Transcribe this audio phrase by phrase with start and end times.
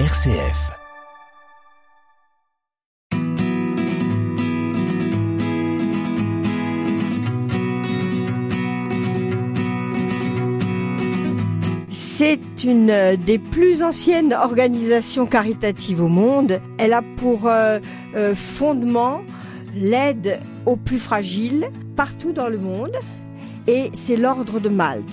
[0.00, 0.72] RCF.
[11.90, 16.60] C'est une des plus anciennes organisations caritatives au monde.
[16.78, 17.78] Elle a pour euh,
[18.16, 19.22] euh, fondement
[19.76, 22.96] l'aide aux plus fragiles partout dans le monde
[23.68, 25.04] et c'est l'ordre de Malte.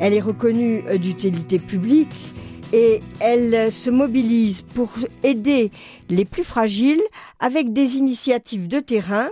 [0.00, 2.14] Elle est reconnue euh, d'utilité publique
[2.72, 4.90] et elle se mobilise pour
[5.22, 5.70] aider
[6.08, 7.02] les plus fragiles
[7.40, 9.28] avec des initiatives de terrain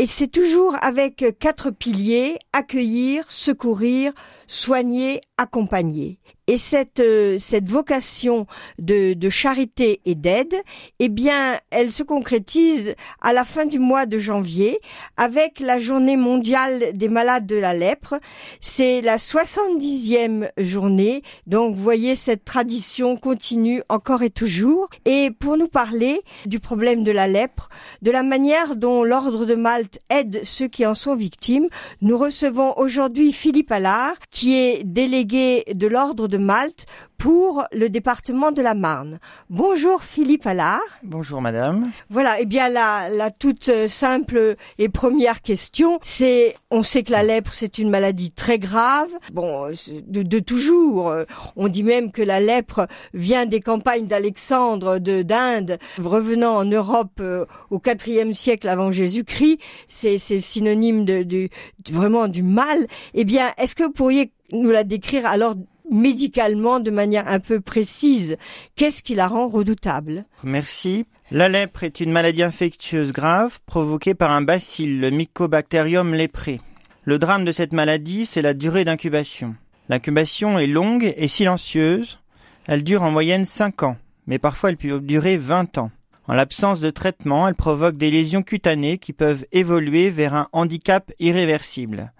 [0.00, 4.12] et c'est toujours avec quatre piliers, accueillir, secourir,
[4.46, 6.20] soigner, accompagner.
[6.50, 8.48] Et cette, euh, cette vocation
[8.80, 10.56] de, de charité et d'aide,
[10.98, 14.80] eh bien, elle se concrétise à la fin du mois de janvier
[15.16, 18.16] avec la journée mondiale des malades de la lèpre.
[18.60, 21.22] C'est la 70e journée.
[21.46, 24.88] Donc, vous voyez, cette tradition continue encore et toujours.
[25.04, 27.68] Et pour nous parler du problème de la lèpre,
[28.02, 31.68] de la manière dont l'Ordre de Malte aide ceux qui en sont victimes,
[32.02, 36.86] nous recevons aujourd'hui Philippe Allard, qui est délégué de l'Ordre de Malte
[37.18, 39.18] pour le département de la Marne.
[39.50, 40.80] Bonjour Philippe Allard.
[41.02, 41.90] Bonjour madame.
[42.08, 47.02] Voilà, et eh bien la, la toute euh, simple et première question, c'est on sait
[47.02, 49.68] que la lèpre c'est une maladie très grave, bon
[50.08, 51.14] de, de, toujours.
[51.56, 57.20] On dit même que la lèpre vient des campagnes d'Alexandre de d'Inde, revenant en Europe
[57.20, 59.58] euh, au IVe siècle avant Jésus-Christ.
[59.88, 61.48] C'est synonyme de, de,
[61.90, 62.86] vraiment du mal.
[63.14, 65.54] Eh bien, est-ce que vous pourriez nous la décrire alors
[65.90, 68.36] médicalement de manière un peu précise.
[68.76, 70.24] Qu'est-ce qui la rend redoutable?
[70.44, 71.06] Merci.
[71.30, 76.60] La lèpre est une maladie infectieuse grave provoquée par un bacille, le Mycobacterium lépré.
[77.04, 79.54] Le drame de cette maladie, c'est la durée d'incubation.
[79.88, 82.18] L'incubation est longue et silencieuse.
[82.66, 85.90] Elle dure en moyenne 5 ans, mais parfois elle peut durer 20 ans.
[86.28, 91.10] En l'absence de traitement, elle provoque des lésions cutanées qui peuvent évoluer vers un handicap
[91.18, 92.12] irréversible.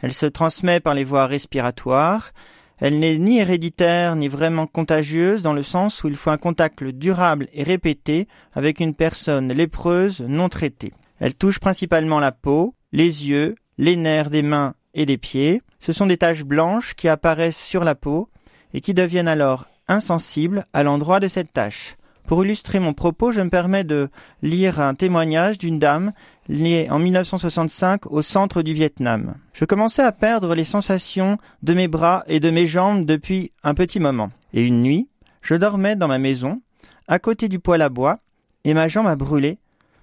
[0.00, 2.32] Elle se transmet par les voies respiratoires,
[2.80, 6.84] elle n'est ni héréditaire ni vraiment contagieuse dans le sens où il faut un contact
[6.84, 10.92] durable et répété avec une personne lépreuse non traitée.
[11.18, 15.62] Elle touche principalement la peau, les yeux, les nerfs des mains et des pieds.
[15.80, 18.28] Ce sont des taches blanches qui apparaissent sur la peau
[18.72, 21.96] et qui deviennent alors insensibles à l'endroit de cette tache.
[22.28, 24.10] Pour illustrer mon propos, je me permets de
[24.42, 26.12] lire un témoignage d'une dame
[26.48, 29.34] née en 1965 au centre du Vietnam.
[29.52, 33.74] Je commençais à perdre les sensations de mes bras et de mes jambes depuis un
[33.74, 34.30] petit moment.
[34.54, 35.08] Et une nuit,
[35.42, 36.60] je dormais dans ma maison,
[37.06, 38.18] à côté du poêle à bois,
[38.64, 39.58] et ma jambe a brûlé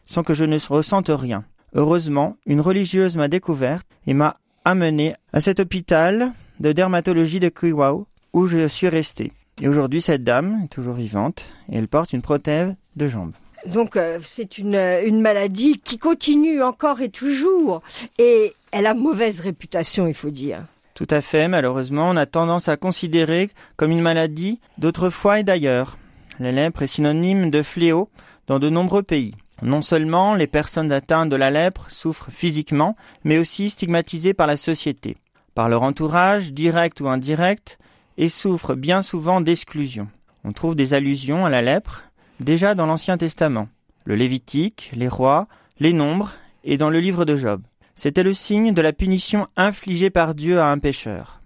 [0.05, 1.43] sans que je ne ressente rien.
[1.73, 8.07] Heureusement, une religieuse m'a découverte et m'a amené à cet hôpital de dermatologie de Kiwao
[8.33, 9.33] où je suis resté.
[9.61, 13.33] Et aujourd'hui, cette dame est toujours vivante et elle porte une prothèse de jambe.
[13.67, 17.81] Donc euh, c'est une, une maladie qui continue encore et toujours
[18.17, 20.59] et elle a mauvaise réputation, il faut dire.
[20.93, 25.97] Tout à fait, malheureusement, on a tendance à considérer comme une maladie d'autrefois et d'ailleurs.
[26.39, 28.09] La lèpre est synonyme de fléau
[28.47, 29.35] dans de nombreux pays.
[29.61, 34.57] Non seulement les personnes atteintes de la lèpre souffrent physiquement, mais aussi stigmatisées par la
[34.57, 35.17] société,
[35.53, 37.77] par leur entourage, direct ou indirect,
[38.17, 40.07] et souffre bien souvent d'exclusion.
[40.43, 42.03] On trouve des allusions à la lèpre
[42.39, 43.67] déjà dans l'Ancien Testament,
[44.05, 45.47] le Lévitique, les rois,
[45.79, 47.61] les nombres et dans le livre de Job.
[47.95, 51.41] C'était le signe de la punition infligée par Dieu à un pécheur.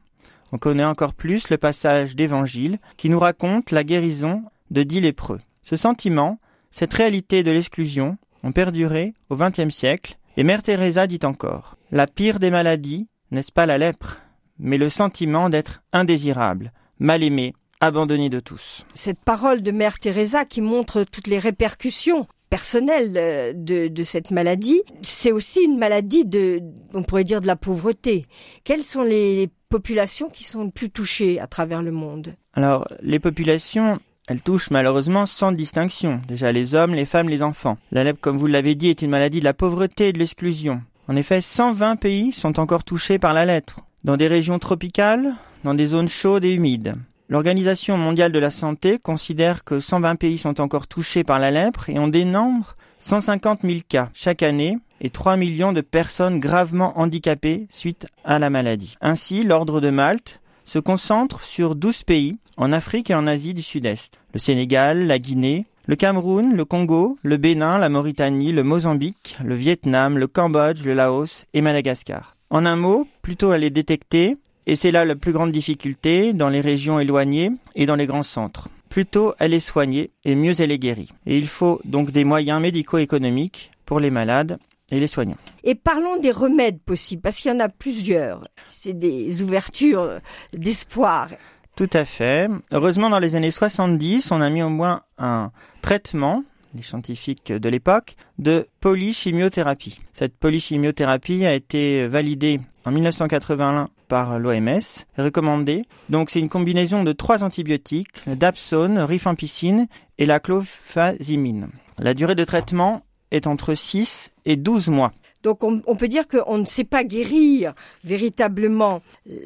[0.51, 5.39] On connaît encore plus le passage d'Évangile qui nous raconte la guérison de dix lépreux.
[5.61, 6.39] Ce sentiment,
[6.71, 12.07] cette réalité de l'exclusion, ont perduré au XXe siècle, et Mère Teresa dit encore La
[12.07, 14.21] pire des maladies, n'est-ce pas la lèpre
[14.59, 18.85] mais le sentiment d'être indésirable, mal aimé, abandonné de tous.
[18.93, 24.31] Cette parole de Mère Teresa qui montre toutes les répercussions personnelles euh, de, de cette
[24.31, 26.61] maladie, c'est aussi une maladie de,
[26.93, 28.25] on pourrait dire, de la pauvreté.
[28.63, 32.35] Quelles sont les populations qui sont les plus touchées à travers le monde?
[32.53, 36.21] Alors, les populations, elles touchent malheureusement sans distinction.
[36.27, 37.77] Déjà les hommes, les femmes, les enfants.
[37.91, 40.81] La lèpre, comme vous l'avez dit, est une maladie de la pauvreté et de l'exclusion.
[41.07, 45.33] En effet, 120 pays sont encore touchés par la lettre dans des régions tropicales,
[45.63, 46.95] dans des zones chaudes et humides.
[47.31, 51.87] L'Organisation mondiale de la santé considère que 120 pays sont encore touchés par la lèpre
[51.87, 57.67] et on dénombre 150 000 cas chaque année et 3 millions de personnes gravement handicapées
[57.69, 58.95] suite à la maladie.
[58.99, 63.61] Ainsi, l'Ordre de Malte se concentre sur 12 pays en Afrique et en Asie du
[63.61, 64.17] Sud-Est.
[64.33, 69.53] Le Sénégal, la Guinée, le Cameroun, le Congo, le Bénin, la Mauritanie, le Mozambique, le
[69.53, 72.35] Vietnam, le Cambodge, le Laos et Madagascar.
[72.49, 74.37] En un mot, plutôt à les détecter,
[74.69, 78.21] et c'est là la plus grande difficulté dans les régions éloignées et dans les grands
[78.21, 78.69] centres.
[78.87, 81.09] plus tôt elle est soignée et mieux elle est guérie.
[81.25, 84.59] Et il faut donc des moyens médico-économiques pour les malades
[84.91, 85.37] et les soignants.
[85.63, 88.47] Et parlons des remèdes possibles, parce qu'il y en a plusieurs.
[88.67, 90.19] C'est des ouvertures
[90.53, 91.29] d'espoir.
[91.75, 92.47] Tout à fait.
[92.71, 95.51] Heureusement, dans les années 70, on a mis au moins un
[95.81, 96.43] traitement
[96.75, 100.01] les scientifiques de l'époque, de polychimiothérapie.
[100.13, 104.81] Cette polychimiothérapie a été validée en 1981 par l'OMS,
[105.17, 105.83] recommandée.
[106.09, 111.69] Donc c'est une combinaison de trois antibiotiques, le dapsone, rifampicine et la clofazimine.
[111.99, 115.13] La durée de traitement est entre 6 et 12 mois.
[115.43, 117.73] Donc on, on peut dire qu'on ne sait pas guérir
[118.03, 119.01] véritablement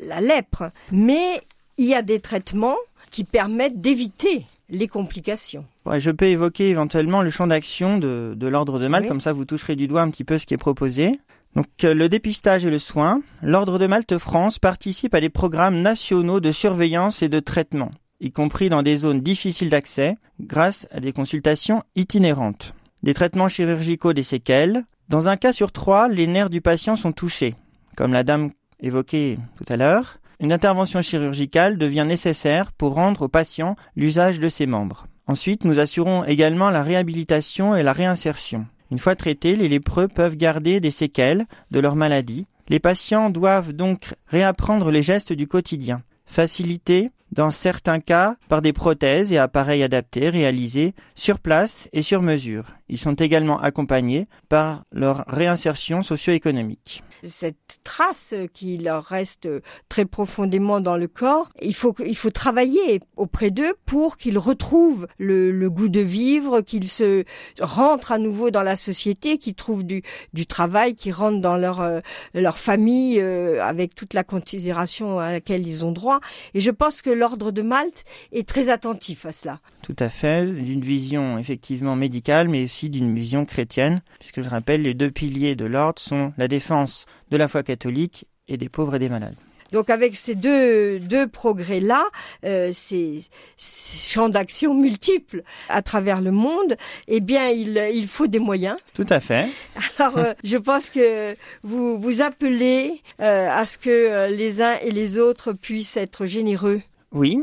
[0.08, 1.42] la lèpre, mais
[1.78, 2.78] il y a des traitements
[3.12, 5.66] qui permettent d'éviter les complications.
[5.86, 9.08] Ouais, je peux évoquer éventuellement le champ d'action de, de l'ordre de Oui.
[9.08, 11.20] comme ça vous toucherez du doigt un petit peu ce qui est proposé.
[11.56, 15.82] Donc euh, le dépistage et le soin, l'ordre de Malte France participe à des programmes
[15.82, 21.00] nationaux de surveillance et de traitement, y compris dans des zones difficiles d'accès, grâce à
[21.00, 22.74] des consultations itinérantes.
[23.04, 24.86] Des traitements chirurgicaux des séquelles.
[25.10, 27.56] Dans un cas sur trois, les nerfs du patient sont touchés,
[27.96, 30.18] comme la dame évoquée tout à l'heure.
[30.40, 35.06] Une intervention chirurgicale devient nécessaire pour rendre au patient l'usage de ses membres.
[35.28, 38.66] Ensuite, nous assurons également la réhabilitation et la réinsertion.
[38.92, 42.46] Une fois traités, les lépreux peuvent garder des séquelles de leur maladie.
[42.70, 48.74] Les patients doivent donc réapprendre les gestes du quotidien, facilités dans certains cas par des
[48.74, 52.66] prothèses et appareils adaptés réalisés sur place et sur mesure.
[52.90, 57.04] Ils sont également accompagnés par leur réinsertion socio-économique.
[57.24, 59.50] Cette trace qui leur reste
[59.88, 65.08] très profondément dans le corps, il faut, il faut travailler auprès d'eux pour qu'ils retrouvent
[65.18, 67.24] le, le goût de vivre, qu'ils se
[67.62, 70.04] rentrent à nouveau dans la société, qu'ils trouvent du,
[70.34, 72.02] du travail, qu'ils rentrent dans leur, euh,
[72.34, 76.20] leur famille euh, avec toute la considération à laquelle ils ont droit.
[76.54, 78.04] Et je pense que l'ordre de Malte
[78.34, 79.60] est très attentif à cela.
[79.82, 84.82] Tout à fait, d'une vision effectivement médicale, mais aussi d'une vision chrétienne, puisque je rappelle,
[84.82, 88.96] les deux piliers de l'ordre sont la défense de la foi catholique et des pauvres
[88.96, 89.38] et des malades.
[89.72, 92.04] Donc avec ces deux, deux progrès-là,
[92.46, 93.24] euh, ces,
[93.56, 96.76] ces champs d'action multiples à travers le monde,
[97.08, 98.76] eh bien il, il faut des moyens.
[98.94, 99.48] Tout à fait.
[99.98, 104.92] Alors euh, je pense que vous vous appelez euh, à ce que les uns et
[104.92, 106.82] les autres puissent être généreux.
[107.14, 107.40] Oui.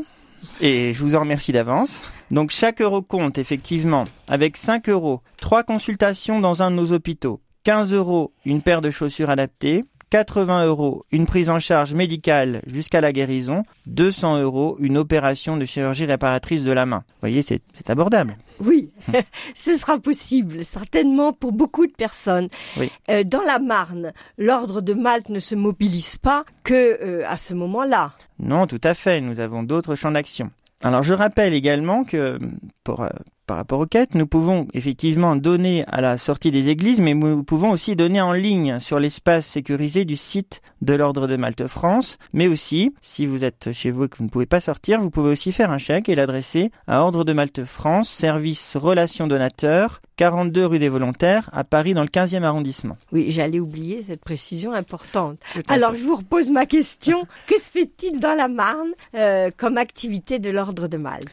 [0.59, 2.03] Et je vous en remercie d'avance.
[2.29, 4.05] Donc chaque euro compte effectivement.
[4.27, 8.89] Avec 5 euros, 3 consultations dans un de nos hôpitaux, 15 euros, une paire de
[8.89, 14.97] chaussures adaptées, 80 euros, une prise en charge médicale jusqu'à la guérison, 200 euros, une
[14.97, 17.03] opération de chirurgie réparatrice de la main.
[17.07, 18.35] Vous voyez, c'est abordable.
[18.59, 18.89] Oui,
[19.55, 22.49] ce sera possible, certainement pour beaucoup de personnes.
[22.77, 22.91] Oui.
[23.09, 27.53] Euh, dans la Marne, l'ordre de Malte ne se mobilise pas que euh, à ce
[27.53, 28.11] moment-là.
[28.37, 29.21] Non, tout à fait.
[29.21, 30.51] Nous avons d'autres champs d'action.
[30.83, 32.37] Alors, je rappelle également que,
[32.83, 33.09] pour, euh,
[33.51, 37.43] par rapport aux quêtes, nous pouvons effectivement donner à la sortie des églises, mais nous
[37.43, 42.17] pouvons aussi donner en ligne sur l'espace sécurisé du site de l'Ordre de Malte France.
[42.31, 45.09] Mais aussi, si vous êtes chez vous et que vous ne pouvez pas sortir, vous
[45.09, 49.99] pouvez aussi faire un chèque et l'adresser à Ordre de Malte France, service relations donateurs,
[50.15, 52.95] 42 rue des Volontaires, à Paris dans le 15e arrondissement.
[53.11, 55.39] Oui, j'allais oublier cette précision importante.
[55.67, 57.25] Alors, je vous repose ma question.
[57.47, 61.27] que se fait-il dans la Marne euh, comme activité de l'ordre de Malte?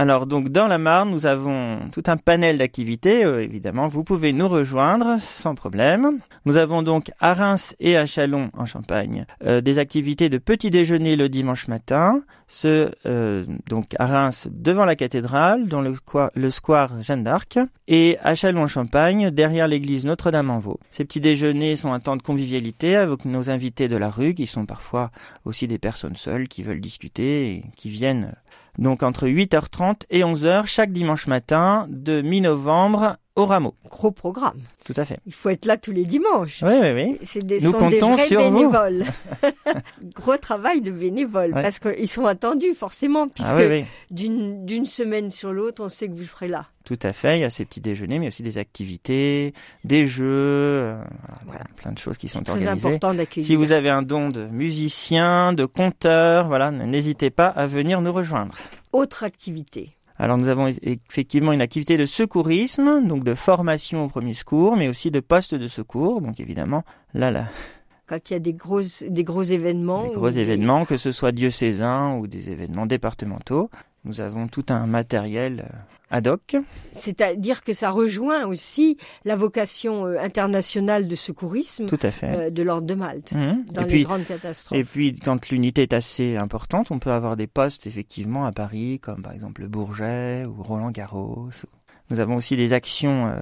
[0.00, 3.24] Alors donc dans la Marne, nous avons tout un panel d'activités.
[3.24, 6.20] euh, évidemment, vous pouvez nous rejoindre sans problème.
[6.44, 10.70] Nous avons donc à Reims et à Chalon en Champagne euh, des activités de petit
[10.70, 12.22] déjeuner le dimanche matin.
[12.46, 18.36] Ce euh, donc à Reims devant la cathédrale, dans le, square Jeanne d'Arc, et à
[18.36, 20.78] Chalon en Champagne derrière l'église Notre-Dame-en-Vaux.
[20.92, 24.46] Ces petits déjeuners sont un temps de convivialité avec nos invités de la rue, qui
[24.46, 25.10] sont parfois
[25.44, 28.36] aussi des personnes seules qui veulent discuter et qui viennent
[28.78, 33.74] donc entre 8h30 et 11h chaque dimanche matin de mi-novembre au rameau.
[33.88, 34.58] Gros programme.
[34.84, 35.18] Tout à fait.
[35.26, 36.62] Il faut être là tous les dimanches.
[36.66, 37.18] Oui, oui, oui.
[37.22, 38.56] C'est des, Nous sont des comptons vrais sur vous.
[38.58, 39.04] bénévoles.
[40.14, 41.62] Gros travail de bénévoles Ouais.
[41.62, 43.84] parce qu'ils sont attendus forcément puisque Ah oui, oui.
[44.10, 46.66] d'une d'une semaine sur l'autre, on sait que vous serez là.
[46.88, 47.36] Tout à fait.
[47.36, 49.52] Il y a ces petits déjeuners, mais aussi des activités,
[49.84, 50.98] des jeux, euh,
[51.44, 52.88] voilà, plein de choses qui sont C'est très organisées.
[52.88, 53.46] important d'accueillir.
[53.46, 58.10] Si vous avez un don de musicien, de conteur, voilà, n'hésitez pas à venir nous
[58.12, 58.54] rejoindre.
[58.94, 59.90] Autre activité.
[60.16, 64.88] Alors nous avons effectivement une activité de secourisme, donc de formation au premier secours, mais
[64.88, 66.22] aussi de poste de secours.
[66.22, 67.44] Donc évidemment, là, là,
[68.06, 70.04] Quand il y a des grosses, des gros événements.
[70.08, 73.68] des gros événements, que ce soit diocésains ou des événements départementaux.
[74.04, 75.76] Nous avons tout un matériel euh,
[76.10, 76.56] ad hoc.
[76.92, 82.26] C'est-à-dire que ça rejoint aussi la vocation euh, internationale de secourisme Tout à fait.
[82.34, 83.64] euh, de l'ordre de Malte Mhm.
[83.72, 84.78] dans Et les puis, grandes catastrophes.
[84.78, 88.98] Et puis, quand l'unité est assez importante, on peut avoir des postes effectivement à Paris,
[89.00, 91.48] comme par exemple le Bourget ou Roland Garros.
[92.10, 93.40] Nous avons aussi des actions euh,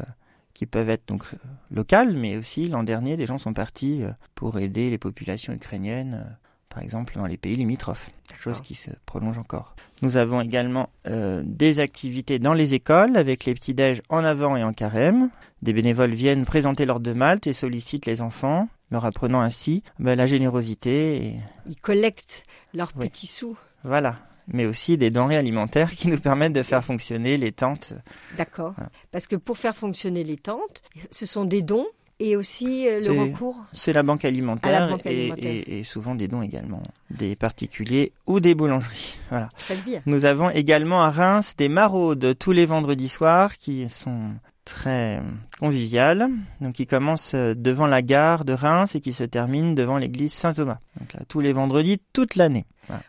[0.55, 1.23] qui peuvent être donc
[1.71, 4.03] locales, mais aussi l'an dernier, des gens sont partis
[4.35, 6.37] pour aider les populations ukrainiennes,
[6.77, 8.11] par exemple dans les pays limitrophes.
[8.39, 8.67] Chose D'accord.
[8.67, 9.75] qui se prolonge encore.
[10.03, 14.63] Nous avons également euh, des activités dans les écoles avec les petits-déj en avant et
[14.63, 15.31] en carême.
[15.63, 20.17] Des bénévoles viennent présenter l'ordre de Malte et sollicitent les enfants, leur apprenant ainsi ben,
[20.17, 23.09] la générosité et Ils collectent leurs Oui.
[23.09, 23.57] petits sous.
[23.83, 24.17] voilà.
[24.49, 27.95] Mais aussi des denrées alimentaires qui nous permettent de faire fonctionner les tentes.
[28.37, 28.75] D'accord.
[28.77, 28.91] Voilà.
[29.13, 31.87] Parce que pour faire fonctionner les tentes, ce sont des dons
[32.19, 33.59] et aussi euh, le recours.
[33.73, 35.53] C'est la banque alimentaire, À la banque et- alimentaire.
[35.67, 39.19] Et, et souvent des dons également, des particuliers ou des boulangeries.
[39.31, 39.49] Voilà.
[39.85, 40.01] Bien.
[40.07, 44.31] Nous avons également à Reims des maraudes tous les vendredis soirs qui sont
[44.65, 45.21] très
[45.61, 46.29] conviviales,
[46.61, 50.33] donc qui commencent euh, devant la gare de Reims et qui se terminent devant l'église
[50.33, 50.79] Saint-Thomas.
[50.99, 52.67] Donc là, tous les vendredis, toute l'année.
[52.89, 53.03] Voilà.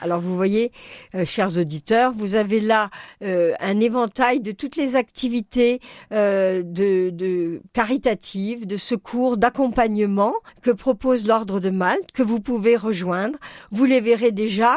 [0.00, 0.72] Alors vous voyez,
[1.14, 2.90] euh, chers auditeurs, vous avez là
[3.22, 5.80] euh, un éventail de toutes les activités
[6.12, 12.76] euh, de, de caritatives, de secours, d'accompagnement que propose l'Ordre de Malte, que vous pouvez
[12.76, 13.38] rejoindre.
[13.70, 14.74] Vous les verrez déjà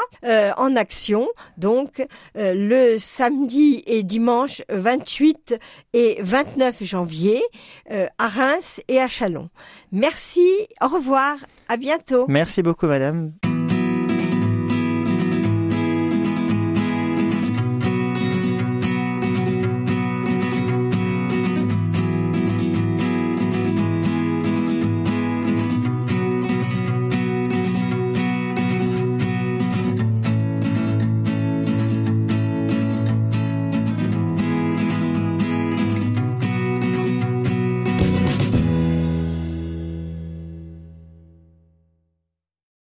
[0.58, 5.56] en action, donc le samedi et dimanche 28
[5.94, 7.42] et 29 janvier
[7.90, 9.50] à Reims et à Chalon.
[9.92, 10.48] Merci,
[10.82, 11.36] au revoir,
[11.70, 12.26] à bientôt.
[12.28, 13.34] Merci beaucoup, madame.